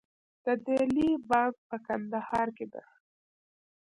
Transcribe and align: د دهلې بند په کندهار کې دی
د 0.45 0.47
دهلې 0.65 1.09
بند 1.29 1.55
په 1.67 1.75
کندهار 1.85 2.47
کې 2.57 2.65
دی 2.73 2.83